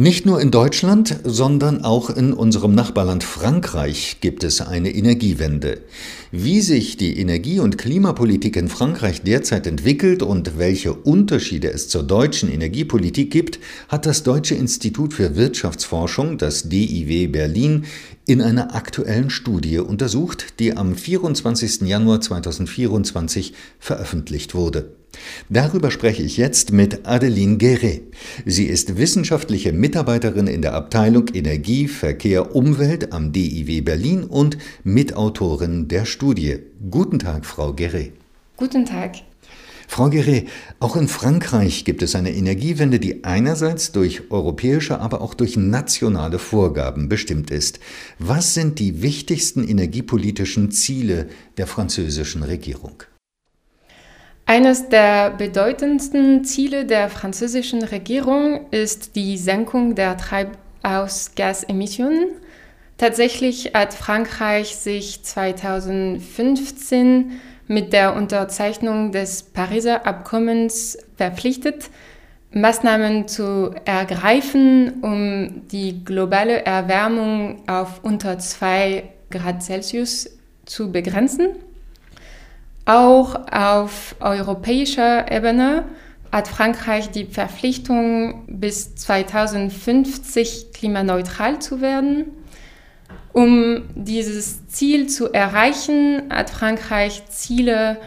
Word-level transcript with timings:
Nicht 0.00 0.24
nur 0.24 0.40
in 0.40 0.50
Deutschland, 0.50 1.20
sondern 1.24 1.84
auch 1.84 2.08
in 2.08 2.32
unserem 2.32 2.74
Nachbarland 2.74 3.22
Frankreich 3.22 4.16
gibt 4.22 4.44
es 4.44 4.62
eine 4.62 4.94
Energiewende. 4.94 5.82
Wie 6.32 6.62
sich 6.62 6.96
die 6.96 7.18
Energie- 7.18 7.58
und 7.58 7.76
Klimapolitik 7.76 8.56
in 8.56 8.70
Frankreich 8.70 9.20
derzeit 9.20 9.66
entwickelt 9.66 10.22
und 10.22 10.56
welche 10.56 10.94
Unterschiede 10.94 11.70
es 11.70 11.90
zur 11.90 12.02
deutschen 12.02 12.50
Energiepolitik 12.50 13.30
gibt, 13.30 13.58
hat 13.88 14.06
das 14.06 14.22
Deutsche 14.22 14.54
Institut 14.54 15.12
für 15.12 15.36
Wirtschaftsforschung, 15.36 16.38
das 16.38 16.70
DIW 16.70 17.26
Berlin, 17.26 17.84
in 18.26 18.40
einer 18.40 18.74
aktuellen 18.74 19.28
Studie 19.28 19.80
untersucht, 19.80 20.58
die 20.60 20.78
am 20.78 20.94
24. 20.96 21.82
Januar 21.82 22.22
2024 22.22 23.52
veröffentlicht 23.78 24.54
wurde. 24.54 24.99
Darüber 25.48 25.90
spreche 25.90 26.22
ich 26.22 26.36
jetzt 26.36 26.72
mit 26.72 27.06
Adeline 27.06 27.56
Guéret. 27.56 28.02
Sie 28.46 28.66
ist 28.66 28.96
wissenschaftliche 28.96 29.72
Mitarbeiterin 29.72 30.46
in 30.46 30.62
der 30.62 30.74
Abteilung 30.74 31.28
Energie, 31.34 31.88
Verkehr, 31.88 32.54
Umwelt 32.54 33.12
am 33.12 33.32
DIW 33.32 33.80
Berlin 33.80 34.24
und 34.24 34.58
Mitautorin 34.84 35.88
der 35.88 36.04
Studie. 36.04 36.58
Guten 36.90 37.18
Tag, 37.18 37.44
Frau 37.46 37.70
Guéret. 37.70 38.12
Guten 38.56 38.84
Tag. 38.84 39.16
Frau 39.88 40.06
Guéret, 40.06 40.46
auch 40.78 40.94
in 40.94 41.08
Frankreich 41.08 41.84
gibt 41.84 42.02
es 42.02 42.14
eine 42.14 42.32
Energiewende, 42.32 43.00
die 43.00 43.24
einerseits 43.24 43.90
durch 43.90 44.30
europäische, 44.30 45.00
aber 45.00 45.20
auch 45.20 45.34
durch 45.34 45.56
nationale 45.56 46.38
Vorgaben 46.38 47.08
bestimmt 47.08 47.50
ist. 47.50 47.80
Was 48.20 48.54
sind 48.54 48.78
die 48.78 49.02
wichtigsten 49.02 49.66
energiepolitischen 49.66 50.70
Ziele 50.70 51.28
der 51.56 51.66
französischen 51.66 52.44
Regierung? 52.44 53.02
Eines 54.50 54.88
der 54.88 55.30
bedeutendsten 55.30 56.42
Ziele 56.42 56.84
der 56.84 57.08
französischen 57.08 57.84
Regierung 57.84 58.68
ist 58.72 59.14
die 59.14 59.38
Senkung 59.38 59.94
der 59.94 60.16
Treibhausgasemissionen. 60.16 62.30
Tatsächlich 62.98 63.74
hat 63.74 63.94
Frankreich 63.94 64.74
sich 64.74 65.22
2015 65.22 67.40
mit 67.68 67.92
der 67.92 68.16
Unterzeichnung 68.16 69.12
des 69.12 69.44
Pariser 69.44 70.04
Abkommens 70.04 70.98
verpflichtet, 71.16 71.88
Maßnahmen 72.50 73.28
zu 73.28 73.72
ergreifen, 73.84 74.94
um 75.02 75.68
die 75.68 76.04
globale 76.04 76.66
Erwärmung 76.66 77.62
auf 77.68 78.02
unter 78.02 78.40
2 78.40 79.04
Grad 79.30 79.62
Celsius 79.62 80.28
zu 80.66 80.90
begrenzen. 80.90 81.50
Auch 82.90 83.36
auf 83.52 84.16
europäischer 84.18 85.30
Ebene 85.30 85.84
hat 86.32 86.48
Frankreich 86.48 87.08
die 87.10 87.24
Verpflichtung, 87.24 88.42
bis 88.48 88.96
2050 88.96 90.72
klimaneutral 90.74 91.60
zu 91.60 91.80
werden. 91.80 92.32
Um 93.32 93.84
dieses 93.94 94.66
Ziel 94.66 95.06
zu 95.06 95.32
erreichen, 95.32 96.22
hat 96.30 96.50
Frankreich 96.50 97.22
Ziele 97.28 97.98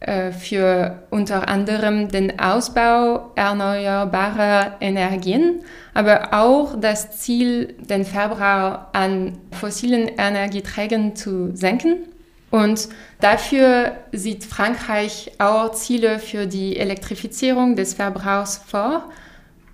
äh, 0.00 0.32
für 0.32 1.04
unter 1.08 1.48
anderem 1.48 2.08
den 2.08 2.38
Ausbau 2.38 3.30
erneuerbarer 3.36 4.76
Energien, 4.82 5.60
aber 5.94 6.34
auch 6.34 6.78
das 6.78 7.20
Ziel, 7.20 7.74
den 7.78 8.04
Verbrauch 8.04 8.80
an 8.92 9.38
fossilen 9.50 10.08
Energieträgern 10.08 11.16
zu 11.16 11.56
senken. 11.56 12.15
Und 12.56 12.88
dafür 13.20 13.98
sieht 14.12 14.44
Frankreich 14.44 15.32
auch 15.36 15.72
Ziele 15.72 16.18
für 16.18 16.46
die 16.46 16.78
Elektrifizierung 16.78 17.76
des 17.76 17.92
Verbrauchs 17.92 18.56
vor, 18.66 19.10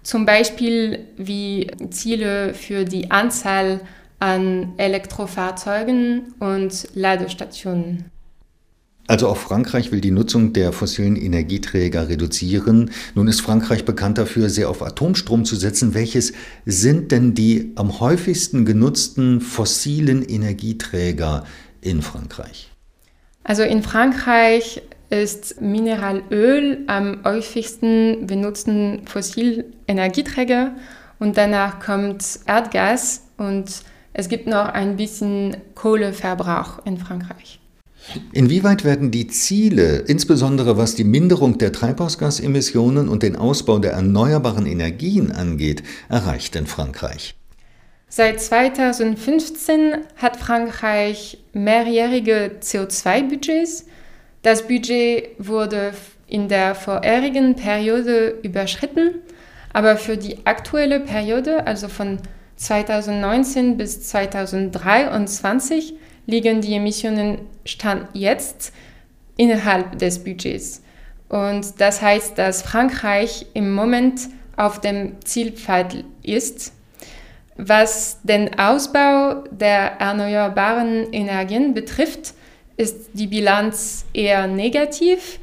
zum 0.02 0.26
Beispiel 0.26 1.06
wie 1.16 1.70
Ziele 1.90 2.54
für 2.54 2.84
die 2.84 3.12
Anzahl 3.12 3.82
an 4.18 4.72
Elektrofahrzeugen 4.78 6.34
und 6.40 6.88
Ladestationen. 6.94 8.06
Also 9.06 9.28
auch 9.28 9.36
Frankreich 9.36 9.92
will 9.92 10.00
die 10.00 10.10
Nutzung 10.10 10.52
der 10.52 10.72
fossilen 10.72 11.14
Energieträger 11.14 12.08
reduzieren. 12.08 12.90
Nun 13.14 13.28
ist 13.28 13.42
Frankreich 13.42 13.84
bekannt 13.84 14.18
dafür, 14.18 14.48
sehr 14.48 14.68
auf 14.68 14.82
Atomstrom 14.82 15.44
zu 15.44 15.54
setzen. 15.54 15.94
Welches 15.94 16.32
sind 16.66 17.12
denn 17.12 17.34
die 17.34 17.70
am 17.76 18.00
häufigsten 18.00 18.64
genutzten 18.64 19.40
fossilen 19.40 20.28
Energieträger 20.28 21.44
in 21.80 22.02
Frankreich? 22.02 22.71
Also 23.44 23.62
in 23.62 23.82
Frankreich 23.82 24.82
ist 25.10 25.60
Mineralöl 25.60 26.84
am 26.86 27.22
häufigsten 27.24 28.26
benutzten 28.26 29.02
Fossilenergieträger 29.06 30.74
und 31.18 31.36
danach 31.36 31.80
kommt 31.80 32.40
Erdgas 32.46 33.22
und 33.36 33.82
es 34.14 34.28
gibt 34.28 34.46
noch 34.46 34.66
ein 34.66 34.96
bisschen 34.96 35.56
Kohleverbrauch 35.74 36.84
in 36.86 36.98
Frankreich. 36.98 37.60
Inwieweit 38.32 38.84
werden 38.84 39.10
die 39.10 39.28
Ziele, 39.28 39.98
insbesondere 39.98 40.76
was 40.76 40.94
die 40.94 41.04
Minderung 41.04 41.58
der 41.58 41.72
Treibhausgasemissionen 41.72 43.08
und 43.08 43.22
den 43.22 43.36
Ausbau 43.36 43.78
der 43.78 43.92
erneuerbaren 43.92 44.66
Energien 44.66 45.30
angeht, 45.30 45.82
erreicht 46.08 46.56
in 46.56 46.66
Frankreich? 46.66 47.36
Seit 48.14 48.42
2015 48.42 50.04
hat 50.16 50.36
Frankreich 50.36 51.38
mehrjährige 51.54 52.58
CO2-Budgets. 52.60 53.86
Das 54.42 54.68
Budget 54.68 55.30
wurde 55.38 55.94
in 56.26 56.46
der 56.46 56.74
vorherigen 56.74 57.56
Periode 57.56 58.38
überschritten, 58.42 59.14
aber 59.72 59.96
für 59.96 60.18
die 60.18 60.44
aktuelle 60.44 61.00
Periode, 61.00 61.66
also 61.66 61.88
von 61.88 62.18
2019 62.56 63.78
bis 63.78 64.02
2023, 64.02 65.94
liegen 66.26 66.60
die 66.60 66.74
Emissionen 66.74 67.38
Stand 67.64 68.08
jetzt 68.12 68.74
innerhalb 69.38 69.98
des 69.98 70.22
Budgets. 70.22 70.82
Und 71.30 71.80
das 71.80 72.02
heißt, 72.02 72.36
dass 72.36 72.60
Frankreich 72.60 73.46
im 73.54 73.72
Moment 73.72 74.28
auf 74.58 74.82
dem 74.82 75.18
Zielpfad 75.24 76.04
ist 76.22 76.74
was 77.56 78.20
den 78.22 78.58
Ausbau 78.58 79.44
der 79.50 80.00
erneuerbaren 80.00 81.12
Energien 81.12 81.74
betrifft, 81.74 82.32
ist 82.76 83.10
die 83.12 83.26
Bilanz 83.26 84.06
eher 84.14 84.46
negativ. 84.46 85.38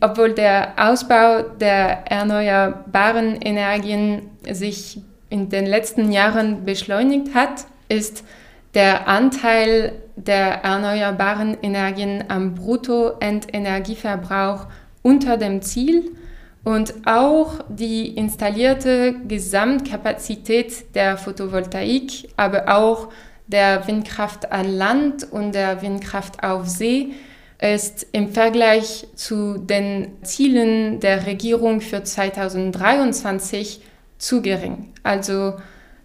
Obwohl 0.00 0.32
der 0.32 0.72
Ausbau 0.76 1.42
der 1.42 2.10
erneuerbaren 2.10 3.36
Energien 3.40 4.30
sich 4.50 5.00
in 5.30 5.48
den 5.48 5.66
letzten 5.66 6.10
Jahren 6.10 6.64
beschleunigt 6.64 7.34
hat, 7.34 7.66
ist 7.88 8.24
der 8.74 9.06
Anteil 9.06 9.92
der 10.16 10.64
erneuerbaren 10.64 11.56
Energien 11.62 12.24
am 12.28 12.54
Bruttoendenergieverbrauch 12.54 14.66
unter 15.02 15.36
dem 15.36 15.62
Ziel 15.62 16.10
und 16.64 16.94
auch 17.06 17.64
die 17.68 18.08
installierte 18.08 19.14
Gesamtkapazität 19.26 20.94
der 20.94 21.16
Photovoltaik, 21.16 22.28
aber 22.36 22.76
auch 22.76 23.08
der 23.46 23.86
Windkraft 23.86 24.52
an 24.52 24.68
Land 24.76 25.30
und 25.30 25.54
der 25.54 25.82
Windkraft 25.82 26.42
auf 26.44 26.68
See 26.68 27.12
ist 27.60 28.06
im 28.12 28.32
Vergleich 28.32 29.06
zu 29.14 29.58
den 29.58 30.08
Zielen 30.22 31.00
der 31.00 31.26
Regierung 31.26 31.80
für 31.80 32.02
2023 32.02 33.82
zu 34.18 34.42
gering. 34.42 34.92
Also 35.02 35.54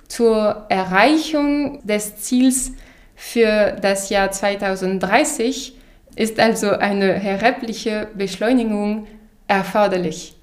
zur 0.07 0.65
Erreichung 0.69 1.85
des 1.85 2.17
Ziels 2.17 2.73
für 3.15 3.75
das 3.81 4.09
Jahr 4.09 4.31
2030 4.31 5.75
ist 6.15 6.39
also 6.39 6.69
eine 6.69 7.23
erhebliche 7.23 8.07
Beschleunigung 8.15 9.07
erforderlich. 9.47 10.36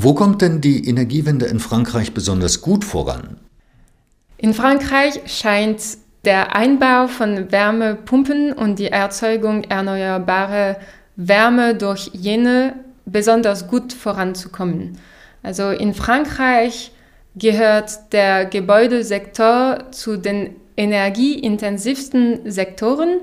Wo 0.00 0.14
kommt 0.14 0.42
denn 0.42 0.60
die 0.60 0.88
Energiewende 0.88 1.46
in 1.46 1.58
Frankreich 1.58 2.14
besonders 2.14 2.60
gut 2.60 2.84
voran? 2.84 3.36
In 4.36 4.54
Frankreich 4.54 5.22
scheint 5.26 5.82
der 6.24 6.54
Einbau 6.54 7.08
von 7.08 7.50
Wärmepumpen 7.50 8.52
und 8.52 8.78
die 8.78 8.92
Erzeugung 8.92 9.64
erneuerbarer 9.64 10.76
Wärme 11.16 11.74
durch 11.74 12.12
jene 12.12 12.74
besonders 13.06 13.66
gut 13.66 13.92
voranzukommen. 13.92 14.98
Also 15.42 15.70
in 15.70 15.94
Frankreich 15.94 16.92
gehört 17.34 18.12
der 18.12 18.44
Gebäudesektor 18.44 19.90
zu 19.90 20.16
den 20.16 20.54
energieintensivsten 20.76 22.48
Sektoren, 22.48 23.18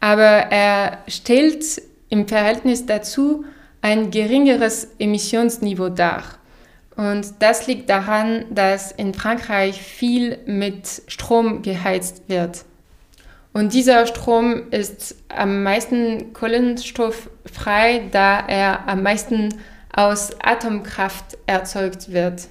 aber 0.00 0.22
er 0.22 0.96
stellt 1.08 1.62
im 2.08 2.26
Verhältnis 2.26 2.86
dazu 2.86 3.44
ein 3.82 4.10
geringeres 4.10 4.88
Emissionsniveau 4.98 5.88
dar. 5.88 6.22
Und 6.96 7.34
das 7.38 7.66
liegt 7.66 7.88
daran, 7.88 8.44
dass 8.50 8.92
in 8.92 9.14
Frankreich 9.14 9.80
viel 9.80 10.38
mit 10.46 11.02
Strom 11.06 11.62
geheizt 11.62 12.22
wird. 12.28 12.64
Und 13.52 13.72
dieser 13.72 14.06
Strom 14.06 14.70
ist 14.70 15.16
am 15.28 15.62
meisten 15.62 16.32
kohlenstofffrei, 16.32 18.02
da 18.12 18.40
er 18.46 18.88
am 18.88 19.02
meisten 19.02 19.48
aus 19.92 20.30
Atomkraft 20.40 21.36
erzeugt 21.46 22.12
wird. 22.12 22.48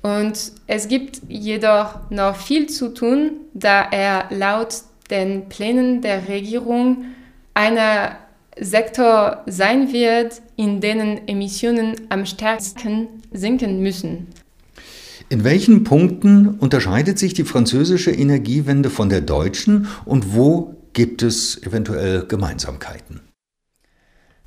Und 0.00 0.52
es 0.66 0.88
gibt 0.88 1.20
jedoch 1.28 2.10
noch 2.10 2.36
viel 2.36 2.68
zu 2.68 2.94
tun, 2.94 3.32
da 3.52 3.82
er 3.90 4.26
laut 4.30 4.74
den 5.10 5.48
Plänen 5.48 6.02
der 6.02 6.28
Regierung 6.28 7.06
einer 7.52 8.16
Sektor 8.60 9.42
sein 9.46 9.92
wird, 9.92 10.40
in 10.56 10.80
denen 10.80 11.26
Emissionen 11.28 11.94
am 12.08 12.26
stärksten 12.26 13.08
sinken 13.32 13.82
müssen. 13.82 14.28
In 15.30 15.44
welchen 15.44 15.84
Punkten 15.84 16.48
unterscheidet 16.58 17.18
sich 17.18 17.34
die 17.34 17.44
französische 17.44 18.10
Energiewende 18.10 18.88
von 18.88 19.10
der 19.10 19.20
deutschen 19.20 19.88
und 20.06 20.34
wo 20.34 20.74
gibt 20.94 21.22
es 21.22 21.62
eventuell 21.62 22.24
Gemeinsamkeiten? 22.26 23.20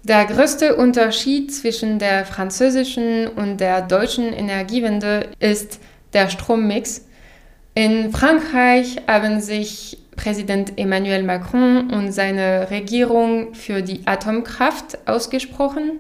Der 0.04 0.25
größte 0.25 0.75
Unterschied 0.75 1.54
zwischen 1.54 2.00
der 2.00 2.25
französischen 2.25 3.28
und 3.28 3.57
der 3.57 3.84
deutschen 3.84 4.34
Energiewende 4.34 5.28
ist 5.40 5.80
der 6.14 6.30
Strommix. 6.30 7.06
In 7.75 8.12
Frankreich 8.12 8.98
haben 9.07 9.40
sich 9.40 10.00
Präsident 10.21 10.77
Emmanuel 10.77 11.23
Macron 11.23 11.89
und 11.89 12.12
seine 12.12 12.69
Regierung 12.69 13.56
für 13.56 13.81
die 13.81 14.06
Atomkraft 14.06 15.07
ausgesprochen. 15.07 16.00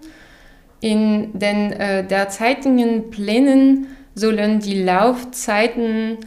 In 0.79 1.37
den 1.39 1.73
äh, 1.73 2.05
derzeitigen 2.05 3.09
Plänen 3.09 3.87
sollen 4.13 4.59
die 4.59 4.83
Laufzeiten 4.83 6.19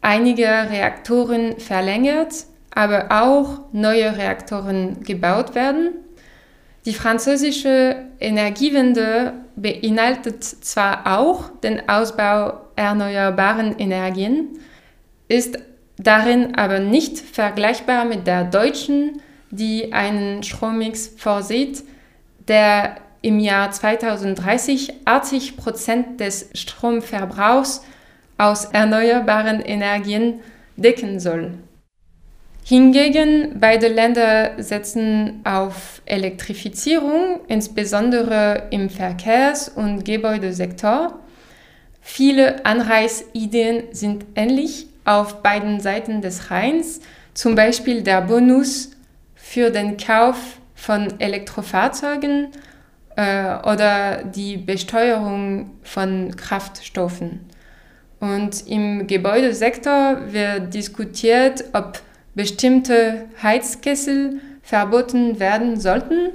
einiger 0.00 0.68
Reaktoren 0.70 1.60
verlängert, 1.60 2.46
aber 2.74 3.06
auch 3.10 3.60
neue 3.72 4.16
Reaktoren 4.16 5.04
gebaut 5.04 5.54
werden. 5.54 5.90
Die 6.86 6.94
französische 6.94 7.96
Energiewende 8.18 9.34
beinhaltet 9.54 10.42
zwar 10.42 11.20
auch 11.20 11.50
den 11.60 11.88
Ausbau 11.88 12.62
erneuerbaren 12.74 13.78
Energien, 13.78 14.58
ist 15.28 15.58
darin 16.02 16.54
aber 16.56 16.78
nicht 16.78 17.18
vergleichbar 17.18 18.04
mit 18.04 18.26
der 18.26 18.44
deutschen, 18.44 19.20
die 19.50 19.92
einen 19.92 20.42
Strommix 20.42 21.12
vorsieht, 21.16 21.84
der 22.48 22.96
im 23.20 23.38
Jahr 23.38 23.70
2030 23.70 24.94
80 25.04 25.56
Prozent 25.56 26.20
des 26.20 26.50
Stromverbrauchs 26.54 27.82
aus 28.38 28.64
erneuerbaren 28.66 29.60
Energien 29.60 30.40
decken 30.76 31.20
soll. 31.20 31.54
Hingegen 32.64 33.56
beide 33.58 33.88
Länder 33.88 34.52
setzen 34.62 35.40
auf 35.44 36.00
Elektrifizierung, 36.06 37.40
insbesondere 37.48 38.68
im 38.70 38.88
Verkehrs- 38.88 39.68
und 39.68 40.04
Gebäudesektor. 40.04 41.18
Viele 42.00 42.64
Anreißideen 42.64 43.84
sind 43.92 44.26
ähnlich 44.36 44.86
auf 45.04 45.42
beiden 45.42 45.80
Seiten 45.80 46.20
des 46.20 46.50
Rheins, 46.50 47.00
zum 47.34 47.54
Beispiel 47.54 48.02
der 48.02 48.22
Bonus 48.22 48.90
für 49.34 49.70
den 49.70 49.96
Kauf 49.96 50.36
von 50.74 51.20
Elektrofahrzeugen 51.20 52.48
äh, 53.16 53.56
oder 53.62 54.24
die 54.24 54.56
Besteuerung 54.56 55.70
von 55.82 56.34
Kraftstoffen. 56.36 57.40
Und 58.20 58.66
im 58.68 59.06
Gebäudesektor 59.06 60.32
wird 60.32 60.74
diskutiert, 60.74 61.64
ob 61.72 62.00
bestimmte 62.34 63.26
Heizkessel 63.42 64.40
verboten 64.62 65.40
werden 65.40 65.80
sollten. 65.80 66.30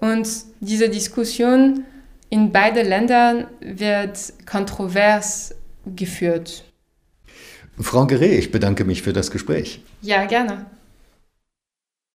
Und 0.00 0.28
diese 0.60 0.88
Diskussion 0.88 1.84
in 2.30 2.52
beiden 2.52 2.86
Ländern 2.86 3.46
wird 3.60 4.18
kontrovers 4.44 5.54
geführt. 5.84 6.64
Frau 7.78 8.02
Geré, 8.06 8.38
ich 8.38 8.50
bedanke 8.50 8.84
mich 8.84 9.02
für 9.02 9.12
das 9.12 9.30
Gespräch. 9.30 9.82
Ja, 10.02 10.24
gerne. 10.26 10.66